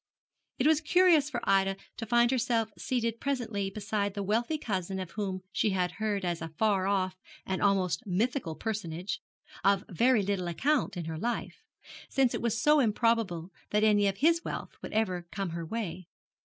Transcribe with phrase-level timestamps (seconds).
[0.57, 5.11] It was curious for Ida to find herself seated presently beside the wealthy cousin of
[5.11, 9.21] whom she had heard as a far off and almost mythical personage,
[9.63, 11.61] of very little account in her life;
[12.09, 16.07] since it was so improbable that any of his wealth would ever come her way.